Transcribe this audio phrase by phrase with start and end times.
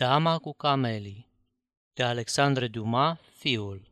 [0.00, 1.28] Dama cu camelii
[1.92, 3.90] de Alexandre Dumas, fiul.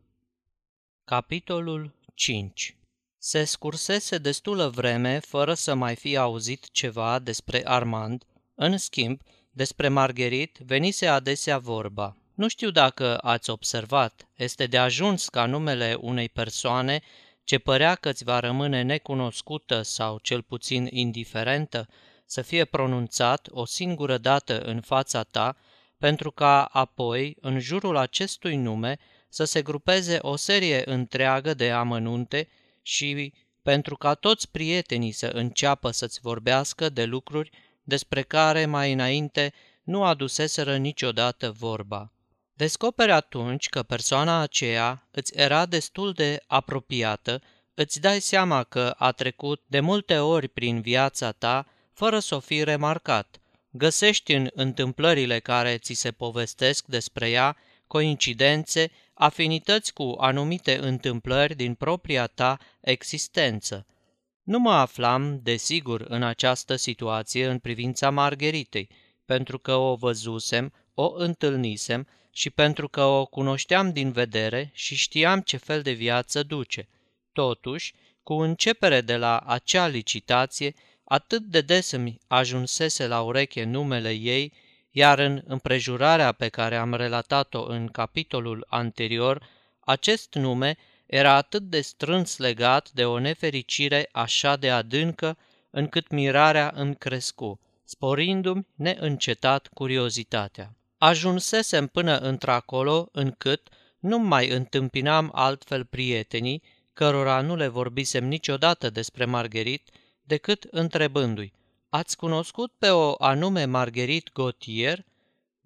[1.04, 2.76] Capitolul 5
[3.18, 8.24] Se scursese destulă vreme fără să mai fi auzit ceva despre Armand,
[8.54, 12.16] în schimb, despre Margherit venise adesea vorba.
[12.34, 17.02] Nu știu dacă ați observat, este de ajuns ca numele unei persoane
[17.44, 21.88] ce părea că ți va rămâne necunoscută sau cel puțin indiferentă,
[22.26, 25.56] să fie pronunțat o singură dată în fața ta,
[25.98, 32.48] pentru ca apoi, în jurul acestui nume, să se grupeze o serie întreagă de amănunte
[32.82, 33.32] și
[33.62, 37.50] pentru ca toți prietenii să înceapă să-ți vorbească de lucruri
[37.82, 42.12] despre care mai înainte nu aduseseră niciodată vorba.
[42.54, 47.42] Descoperi atunci că persoana aceea îți era destul de apropiată,
[47.74, 52.40] îți dai seama că a trecut de multe ori prin viața ta fără să o
[52.40, 53.36] fi remarcat–
[53.70, 61.74] găsești în întâmplările care ți se povestesc despre ea coincidențe, afinități cu anumite întâmplări din
[61.74, 63.86] propria ta existență.
[64.42, 68.88] Nu mă aflam, desigur, în această situație în privința Margheritei,
[69.24, 75.40] pentru că o văzusem, o întâlnisem și pentru că o cunoșteam din vedere și știam
[75.40, 76.88] ce fel de viață duce.
[77.32, 80.74] Totuși, cu începere de la acea licitație,
[81.10, 84.52] Atât de des îmi ajunsese la ureche numele ei,
[84.90, 89.48] iar în împrejurarea pe care am relatat-o în capitolul anterior,
[89.80, 95.38] acest nume era atât de strâns legat de o nefericire așa de adâncă,
[95.70, 100.76] încât mirarea îmi crescu, sporindu-mi neîncetat curiozitatea.
[100.98, 106.62] Ajunsesem până într-acolo încât nu mai întâmpinam altfel prietenii,
[106.92, 109.90] cărora nu le vorbisem niciodată despre Margherit,
[110.28, 111.52] decât întrebându-i,
[111.88, 115.04] Ați cunoscut pe o anume Marguerite Gautier?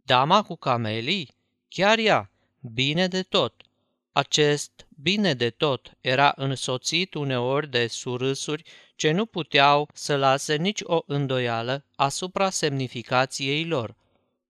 [0.03, 1.35] Dama cu camelii?
[1.69, 3.63] Chiar ea, bine de tot.
[4.13, 8.63] Acest bine de tot era însoțit uneori de surâsuri
[8.95, 13.95] ce nu puteau să lase nici o îndoială asupra semnificației lor.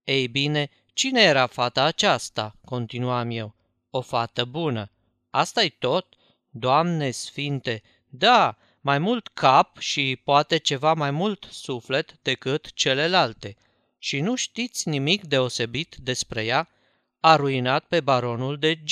[0.03, 2.55] Ei bine, cine era fata aceasta?
[2.65, 3.55] continuam eu.
[3.89, 4.91] O fată bună.
[5.29, 6.15] Asta-i tot?
[6.49, 13.55] Doamne sfinte, da, mai mult cap și poate ceva mai mult suflet decât celelalte.
[13.97, 16.69] Și nu știți nimic deosebit despre ea?
[17.19, 18.91] A ruinat pe baronul de G.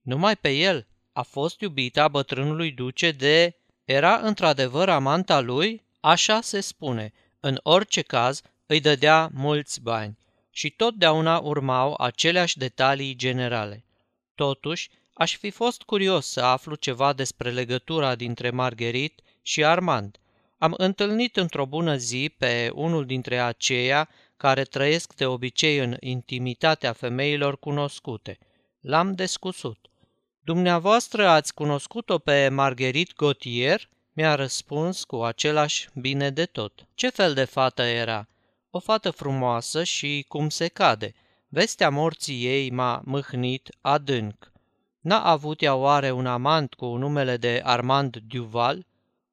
[0.00, 3.54] Numai pe el a fost iubita bătrânului duce de...
[3.84, 5.82] Era într-adevăr amanta lui?
[6.00, 7.12] Așa se spune.
[7.40, 10.18] În orice caz, îi dădea mulți bani
[10.50, 13.84] și totdeauna urmau aceleași detalii generale.
[14.34, 20.18] Totuși, Aș fi fost curios să aflu ceva despre legătura dintre Margherit și Armand.
[20.58, 26.92] Am întâlnit într-o bună zi pe unul dintre aceia care trăiesc de obicei în intimitatea
[26.92, 28.38] femeilor cunoscute.
[28.80, 29.78] L-am descusut.
[30.44, 33.88] Dumneavoastră ați cunoscut-o pe Marguerite Gautier?
[34.12, 36.86] Mi-a răspuns cu același bine de tot.
[36.94, 38.28] Ce fel de fată era?
[38.70, 41.14] O fată frumoasă și cum se cade.
[41.48, 44.49] Vestea morții ei m-a mâhnit adânc.
[45.00, 48.86] N-a avut ea oare un amant cu numele de Armand Duval?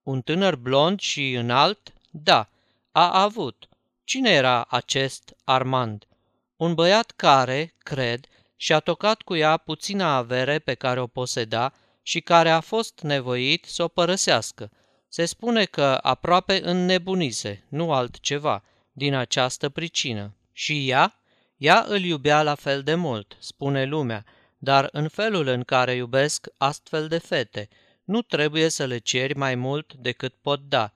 [0.03, 1.94] Un tânăr blond și înalt?
[2.11, 2.50] Da,
[2.91, 3.69] a avut.
[4.03, 6.07] Cine era acest Armand?
[6.55, 12.19] Un băiat care, cred, și-a tocat cu ea puțina avere pe care o poseda și
[12.19, 14.72] care a fost nevoit să o părăsească.
[15.07, 20.35] Se spune că aproape înnebunise, nu altceva, din această pricină.
[20.51, 21.19] Și ea?
[21.57, 24.25] Ea îl iubea la fel de mult, spune lumea,
[24.57, 27.69] dar în felul în care iubesc astfel de fete,
[28.03, 30.94] nu trebuie să le ceri mai mult decât pot da.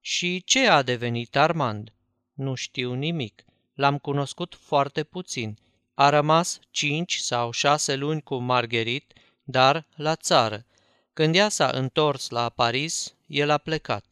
[0.00, 1.92] Și ce a devenit Armand?
[2.32, 3.44] Nu știu nimic.
[3.74, 5.58] L-am cunoscut foarte puțin.
[5.94, 9.12] A rămas cinci sau șase luni cu Margherit,
[9.44, 10.64] dar la țară.
[11.12, 14.04] Când ea s-a întors la Paris, el a plecat.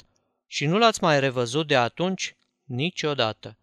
[0.46, 2.36] Și nu l-ați mai revăzut de atunci?
[2.64, 3.56] Niciodată.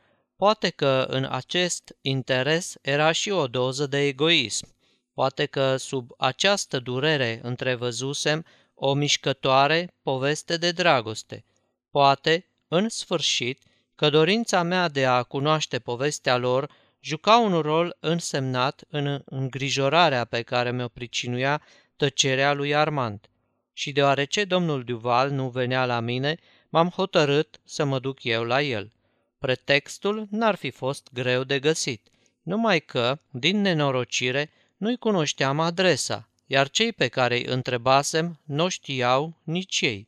[0.42, 4.76] Poate că în acest interes era și o doză de egoism.
[5.14, 11.46] Poate că sub această durere întrevăzusem o mișcătoare poveste de dragoste.
[11.90, 13.62] Poate, în sfârșit,
[13.96, 20.42] că dorința mea de a cunoaște povestea lor juca un rol însemnat în îngrijorarea pe
[20.42, 21.62] care mi-o pricinuia
[21.96, 23.30] tăcerea lui Armand.
[23.74, 26.38] Și deoarece domnul Duval nu venea la mine,
[26.70, 28.92] m-am hotărât să mă duc eu la el.
[29.40, 32.08] Pretextul n-ar fi fost greu de găsit,
[32.42, 39.34] numai că, din nenorocire, nu-i cunoșteam adresa, iar cei pe care îi întrebasem nu știau
[39.44, 40.08] nici ei.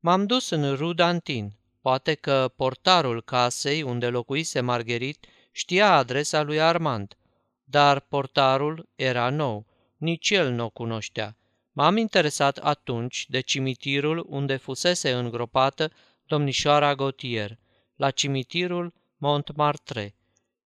[0.00, 1.52] M-am dus în Rudantin.
[1.82, 7.16] Poate că portarul casei unde locuise Margherit știa adresa lui Armand,
[7.64, 11.36] dar portarul era nou, nici el nu o cunoștea.
[11.72, 15.92] M-am interesat atunci de cimitirul unde fusese îngropată
[16.26, 17.58] domnișoara Gautier
[17.96, 20.14] la cimitirul Montmartre.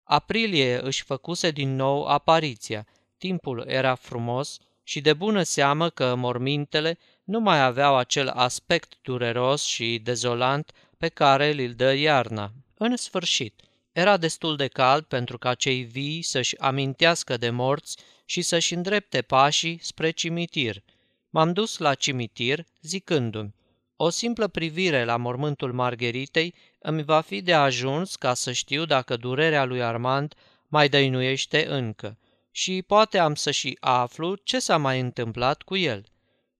[0.03, 2.87] Aprilie își făcuse din nou apariția,
[3.17, 4.57] timpul era frumos
[4.91, 11.07] și de bună seamă că mormintele nu mai aveau acel aspect dureros și dezolant pe
[11.07, 12.51] care îl dă iarna.
[12.77, 13.61] În sfârșit,
[13.91, 19.21] era destul de cald pentru ca cei vii să-și amintească de morți și să-și îndrepte
[19.21, 20.83] pașii spre cimitir.
[21.29, 23.53] M-am dus la cimitir zicându-mi,
[23.95, 29.17] o simplă privire la mormântul Margheritei îmi va fi de ajuns ca să știu dacă
[29.17, 30.33] durerea lui Armand
[30.67, 32.17] mai dăinuiește încă
[32.51, 36.05] și poate am să și aflu ce s-a mai întâmplat cu el.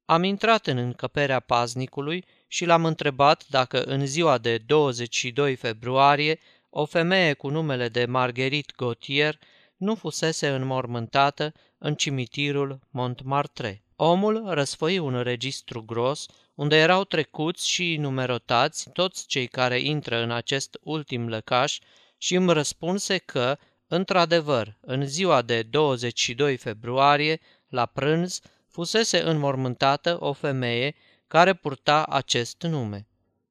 [0.05, 6.39] Am intrat în încăperea paznicului și l-am întrebat dacă în ziua de 22 februarie
[6.69, 9.39] o femeie cu numele de Marguerite Gautier
[9.77, 13.83] nu fusese înmormântată în cimitirul Montmartre.
[13.95, 20.31] Omul răsfăi un registru gros unde erau trecuți și numerotați toți cei care intră în
[20.31, 21.79] acest ultim lăcaș
[22.17, 23.57] și îmi răspunse că,
[23.93, 30.95] într-adevăr, în ziua de 22 februarie, la prânz, fusese înmormântată o femeie
[31.27, 33.07] care purta acest nume.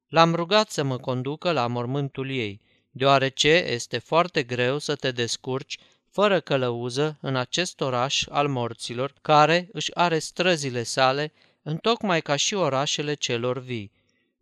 [0.07, 2.61] L-am rugat să mă conducă la mormântul ei,
[2.91, 5.77] deoarece este foarte greu să te descurci
[6.09, 12.53] fără călăuză în acest oraș al morților, care își are străzile sale întocmai ca și
[12.53, 13.91] orașele celor vii.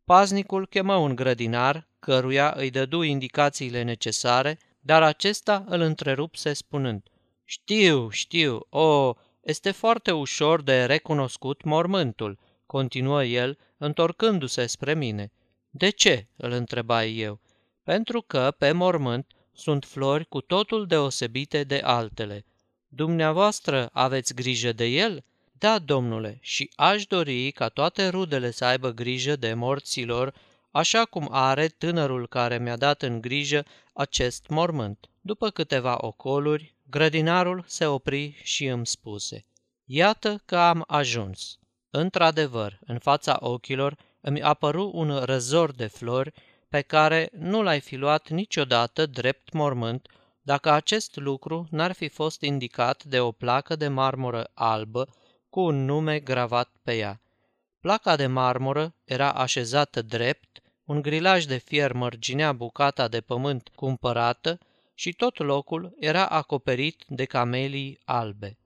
[0.05, 7.03] Paznicul chemă un grădinar, căruia îi dădu indicațiile necesare, dar acesta îl întrerupse spunând,
[7.45, 15.31] Știu, știu, o, este foarte ușor de recunoscut mormântul, continuă el, întorcându-se spre mine.
[15.69, 16.27] De ce?
[16.35, 17.39] îl întrebai eu.
[17.83, 22.45] Pentru că, pe mormânt, sunt flori cu totul deosebite de altele.
[22.87, 25.23] Dumneavoastră aveți grijă de el?
[25.51, 30.33] Da, domnule, și aș dori ca toate rudele să aibă grijă de morților,
[30.71, 35.09] așa cum are tânărul care mi-a dat în grijă acest mormânt.
[35.21, 39.45] După câteva ocoluri, grădinarul se opri și îmi spuse,
[39.85, 41.59] Iată că am ajuns.
[41.89, 46.33] Într-adevăr, în fața ochilor îmi apăru un răzor de flori
[46.69, 50.07] pe care nu l-ai fi luat niciodată drept mormânt
[50.41, 55.07] dacă acest lucru n-ar fi fost indicat de o placă de marmură albă
[55.49, 57.21] cu un nume gravat pe ea.
[57.79, 60.48] Placa de marmură era așezată drept,
[60.89, 64.59] un grilaj de fier mărginea bucata de pământ cumpărată
[64.93, 68.57] și tot locul era acoperit de camelii albe.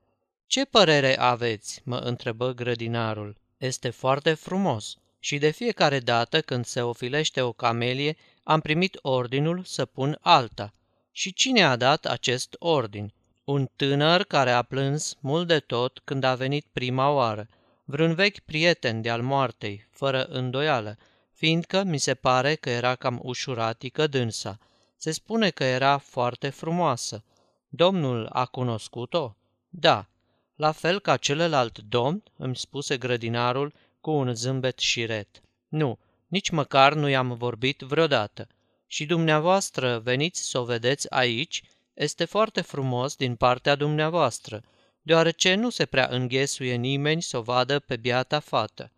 [0.47, 3.35] Ce părere aveți?" mă întrebă grădinarul.
[3.57, 9.63] Este foarte frumos și de fiecare dată când se ofilește o camelie, am primit ordinul
[9.63, 10.73] să pun alta.
[11.11, 13.13] Și cine a dat acest ordin?
[13.43, 17.47] Un tânăr care a plâns mult de tot când a venit prima oară,
[17.85, 20.97] vreun vechi prieten de-al moartei, fără îndoială,
[21.33, 24.59] fiindcă mi se pare că era cam ușuratică dânsa.
[24.95, 27.23] Se spune că era foarte frumoasă.
[27.67, 29.35] Domnul a cunoscut-o?
[29.69, 30.07] Da.
[30.55, 35.41] La fel ca celălalt domn, îmi spuse grădinarul cu un zâmbet șiret.
[35.67, 38.47] Nu, nici măcar nu i-am vorbit vreodată.
[38.87, 41.63] Și dumneavoastră veniți să o vedeți aici
[41.93, 44.63] este foarte frumos din partea dumneavoastră,
[45.01, 48.91] deoarece nu se prea înghesuie nimeni să o vadă pe biata fată.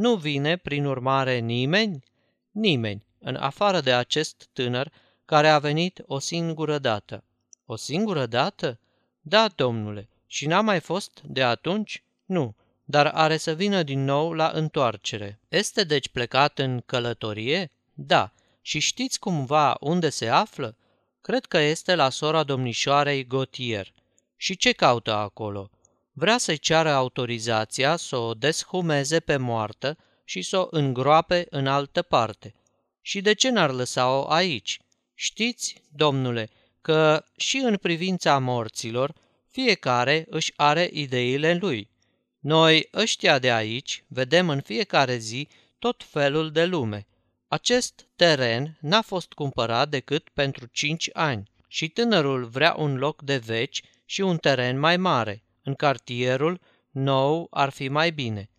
[0.00, 2.04] Nu vine, prin urmare, nimeni?
[2.50, 4.92] Nimeni, în afară de acest tânăr
[5.24, 7.24] care a venit o singură dată.
[7.66, 8.78] O singură dată?
[9.20, 10.08] Da, domnule.
[10.26, 12.02] Și n-a mai fost de atunci?
[12.24, 12.54] Nu,
[12.84, 15.40] dar are să vină din nou la întoarcere.
[15.48, 17.70] Este deci plecat în călătorie?
[17.94, 18.32] Da.
[18.60, 20.76] Și știți cumva unde se află?
[21.20, 23.92] Cred că este la sora domnișoarei Gotier.
[24.36, 25.70] Și ce caută acolo?
[26.20, 32.02] Vrea să-i ceară autorizația să o deshumeze pe moartă și să o îngroape în altă
[32.02, 32.54] parte.
[33.00, 34.78] Și de ce n-ar lăsa-o aici?
[35.14, 36.48] Știți, domnule,
[36.80, 39.14] că și în privința morților,
[39.50, 41.90] fiecare își are ideile lui.
[42.38, 45.48] Noi, ăștia de aici, vedem în fiecare zi
[45.78, 47.06] tot felul de lume.
[47.48, 53.36] Acest teren n-a fost cumpărat decât pentru cinci ani și tânărul vrea un loc de
[53.36, 55.44] veci și un teren mai mare.
[55.62, 58.50] În cartierul nou ar fi mai bine.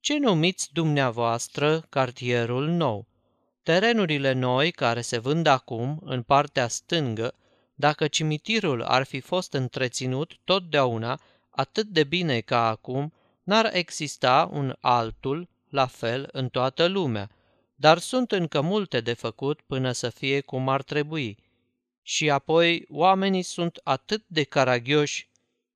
[0.00, 3.06] Ce numiți dumneavoastră cartierul nou?
[3.62, 7.34] Terenurile noi care se vând acum în partea stângă,
[7.74, 13.12] dacă cimitirul ar fi fost întreținut totdeauna atât de bine ca acum,
[13.42, 17.30] n-ar exista un altul la fel în toată lumea,
[17.74, 21.38] dar sunt încă multe de făcut până să fie cum ar trebui.
[22.02, 25.29] Și apoi oamenii sunt atât de caragioși.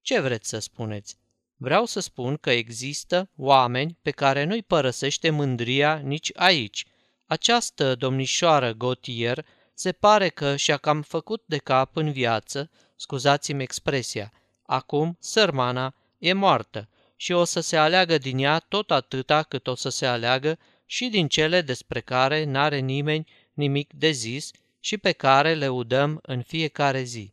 [0.04, 1.16] Ce vreți să spuneți?
[1.56, 6.86] Vreau să spun că există oameni pe care nu-i părăsește mândria nici aici.
[7.26, 14.32] Această domnișoară Gautier se pare că și-a cam făcut de cap în viață, scuzați-mi expresia.
[14.62, 19.74] Acum, sărmana, e moartă și o să se aleagă din ea tot atâta cât o
[19.74, 25.12] să se aleagă și din cele despre care n-are nimeni nimic de zis și pe
[25.12, 27.32] care le udăm în fiecare zi.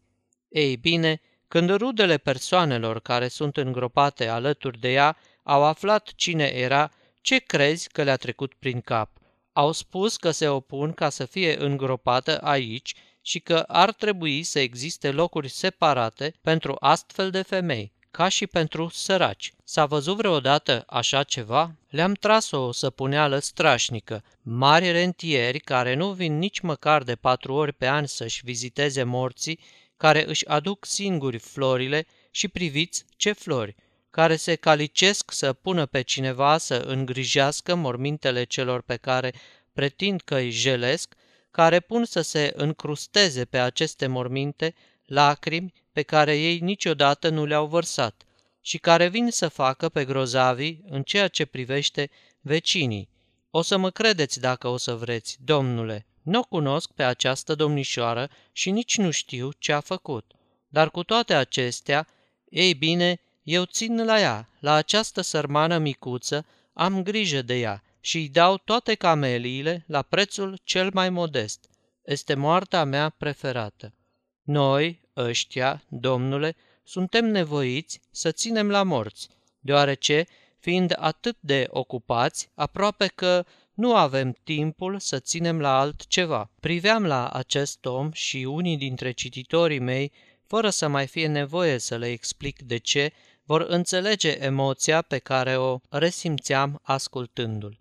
[0.49, 6.91] Ei bine, când rudele persoanelor care sunt îngropate alături de ea au aflat cine era,
[7.21, 9.09] ce crezi că le-a trecut prin cap?
[9.53, 14.59] Au spus că se opun ca să fie îngropată aici și că ar trebui să
[14.59, 19.53] existe locuri separate pentru astfel de femei, ca și pentru săraci.
[19.63, 21.75] S-a văzut vreodată așa ceva?
[21.89, 24.23] Le-am tras o săpuneală strașnică.
[24.41, 29.59] Mari rentieri care nu vin nici măcar de patru ori pe an să-și viziteze morții,
[30.01, 33.75] care își aduc singuri florile și priviți ce flori,
[34.09, 39.33] care se calicesc să pună pe cineva să îngrijească mormintele celor pe care
[39.73, 41.13] pretind că îi jelesc,
[41.51, 44.73] care pun să se încrusteze pe aceste morminte
[45.05, 48.23] lacrimi pe care ei niciodată nu le-au vărsat
[48.61, 53.09] și care vin să facă pe grozavi în ceea ce privește vecinii.
[53.49, 58.29] O să mă credeți dacă o să vreți, domnule, nu o cunosc pe această domnișoară
[58.51, 60.31] și nici nu știu ce a făcut.
[60.67, 62.07] Dar cu toate acestea,
[62.49, 68.17] ei bine, eu țin la ea, la această sărmană micuță, am grijă de ea și
[68.17, 71.69] îi dau toate cameliile la prețul cel mai modest.
[72.03, 73.93] Este moartea mea preferată.
[74.41, 80.25] Noi, ăștia, domnule, suntem nevoiți să ținem la morți, deoarece,
[80.59, 83.45] fiind atât de ocupați, aproape că
[83.81, 86.49] nu avem timpul să ținem la altceva.
[86.59, 90.11] Priveam la acest om și unii dintre cititorii mei,
[90.47, 93.11] fără să mai fie nevoie să le explic de ce,
[93.43, 97.79] vor înțelege emoția pe care o resimțeam ascultându-l.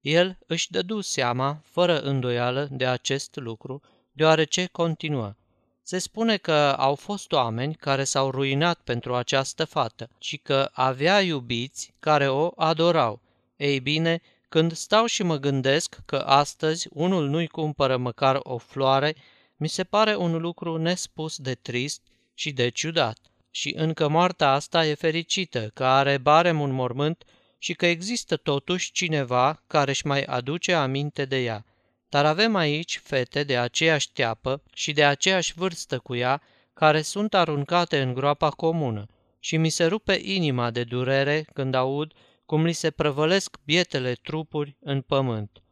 [0.00, 3.80] El își dădu seama, fără îndoială, de acest lucru,
[4.12, 5.34] deoarece continuă.
[5.82, 11.20] Se spune că au fost oameni care s-au ruinat pentru această fată și că avea
[11.20, 13.20] iubiți care o adorau.
[13.56, 14.20] Ei bine,
[14.52, 19.14] când stau și mă gândesc că astăzi unul nu-i cumpără măcar o floare,
[19.56, 22.02] mi se pare un lucru nespus de trist
[22.34, 23.18] și de ciudat.
[23.50, 27.24] Și încă moartea asta e fericită, că are barem un mormânt
[27.58, 31.64] și că există totuși cineva care își mai aduce aminte de ea.
[32.08, 36.42] Dar avem aici fete de aceeași teapă și de aceeași vârstă cu ea,
[36.74, 39.06] care sunt aruncate în groapa comună
[39.38, 42.12] și mi se rupe inima de durere când aud
[42.52, 45.62] cum li se prăvălesc bietele trupuri în pământ.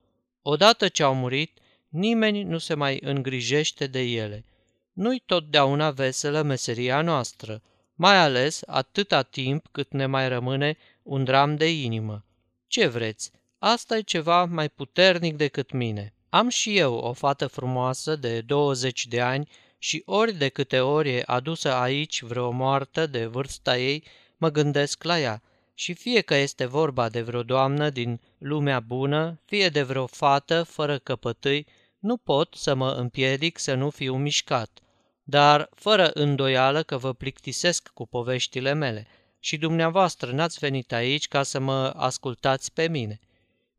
[0.42, 1.58] Odată ce au murit,
[1.88, 4.44] nimeni nu se mai îngrijește de ele.
[4.92, 7.62] Nu-i totdeauna veselă meseria noastră,
[7.94, 12.24] mai ales atâta timp cât ne mai rămâne un dram de inimă.
[12.66, 16.14] Ce vreți, asta e ceva mai puternic decât mine.
[16.28, 21.14] Am și eu o fată frumoasă de 20 de ani și ori de câte ori
[21.14, 24.04] e adusă aici vreo moartă de vârsta ei,
[24.36, 25.42] mă gândesc la ea.
[25.80, 30.62] Și fie că este vorba de vreo doamnă din lumea bună, fie de vreo fată
[30.62, 31.66] fără căpătâi,
[31.98, 34.80] nu pot să mă împiedic să nu fiu mișcat.
[35.22, 39.06] Dar fără îndoială că vă plictisesc cu poveștile mele
[39.38, 43.20] și dumneavoastră n-ați venit aici ca să mă ascultați pe mine–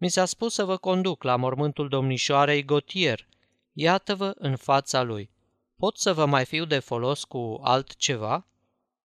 [0.02, 3.28] mi s-a spus să vă conduc la mormântul domnișoarei Gotier.
[3.74, 5.30] Iată-vă în fața lui.
[5.78, 8.46] Pot să vă mai fiu de folos cu altceva?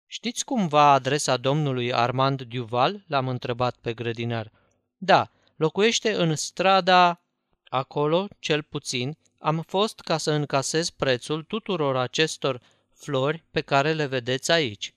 [0.06, 3.04] Știți cumva adresa domnului Armand Duval?
[3.06, 4.52] L-am întrebat pe grădinar.
[4.96, 7.20] Da, locuiește în strada...
[7.68, 12.60] Acolo, cel puțin, am fost ca să încasez prețul tuturor acestor
[12.94, 14.94] flori pe care le vedeți aici.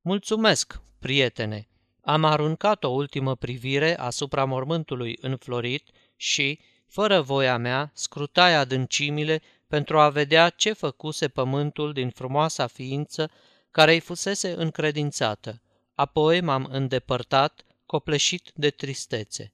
[0.00, 1.68] Mulțumesc, prietene!
[2.00, 9.98] Am aruncat o ultimă privire asupra mormântului înflorit și, fără voia mea, scrutai adâncimile pentru
[9.98, 13.30] a vedea ce făcuse pământul din frumoasa ființă
[13.72, 15.60] care îi fusese încredințată.
[15.94, 19.52] Apoi m-am îndepărtat, copleșit de tristețe.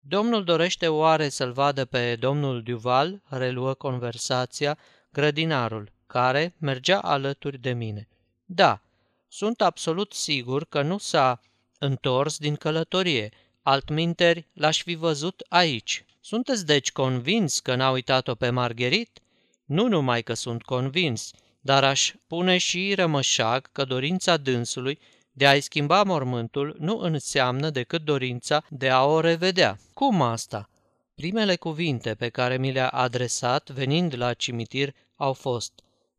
[0.00, 4.78] Domnul dorește oare să-l vadă pe domnul Duval, reluă conversația,
[5.12, 8.08] grădinarul, care mergea alături de mine.
[8.44, 8.80] Da,
[9.28, 11.40] sunt absolut sigur că nu s-a
[11.78, 16.04] întors din călătorie, altminteri l-aș fi văzut aici.
[16.20, 19.20] Sunteți deci convins că n-a uitat-o pe Margherit?
[19.64, 24.98] Nu numai că sunt convins, dar aș pune și rămășag că dorința dânsului
[25.32, 29.78] de a-i schimba mormântul nu înseamnă decât dorința de a o revedea.
[29.94, 30.70] Cum asta?
[31.14, 35.72] Primele cuvinte pe care mi le-a adresat venind la cimitir au fost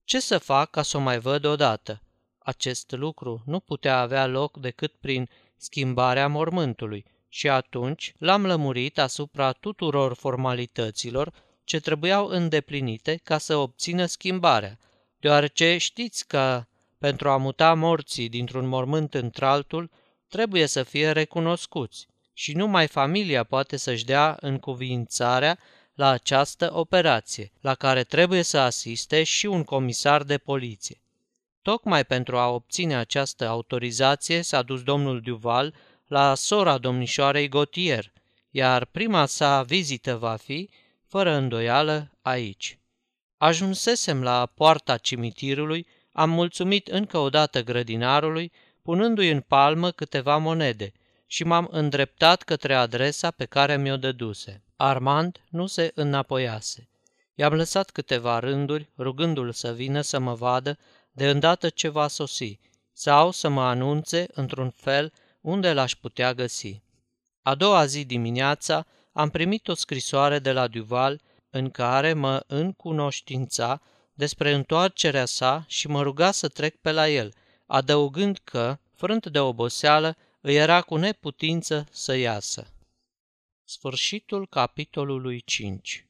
[0.04, 2.02] Ce să fac ca să o mai văd odată?
[2.40, 9.52] Acest lucru nu putea avea loc decât prin schimbarea mormântului și atunci l-am lămurit asupra
[9.52, 11.34] tuturor formalităților
[11.64, 14.78] ce trebuiau îndeplinite ca să obțină schimbarea,
[15.22, 16.66] deoarece știți că
[16.98, 19.90] pentru a muta morții dintr-un mormânt într-altul
[20.28, 25.60] trebuie să fie recunoscuți și numai familia poate să-și dea încuvințarea
[25.94, 31.02] la această operație, la care trebuie să asiste și un comisar de poliție.
[31.62, 35.74] Tocmai pentru a obține această autorizație s-a dus domnul Duval
[36.08, 38.12] la sora domnișoarei Gotier,
[38.50, 40.70] iar prima sa vizită va fi,
[41.08, 42.81] fără îndoială, aici.
[43.42, 50.92] Ajunsesem la poarta cimitirului, am mulțumit încă o dată grădinarului, punându-i în palmă câteva monede
[51.26, 54.64] și m-am îndreptat către adresa pe care mi-o dăduse.
[54.76, 56.90] Armand nu se înapoiase.
[57.36, 60.78] I-am lăsat câteva rânduri, rugându-l să vină să mă vadă
[61.12, 62.60] de îndată ce va sosi,
[62.94, 66.82] sau să mă anunțe, într-un fel, unde l-aș putea găsi.
[67.42, 71.22] A doua zi dimineața am primit o scrisoare de la Duval
[71.52, 73.82] în care mă încunoștința
[74.14, 77.34] despre întoarcerea sa și mă ruga să trec pe la el,
[77.66, 82.68] adăugând că, frânt de oboseală, îi era cu neputință să iasă.
[83.64, 86.06] Sfârșitul capitolului 5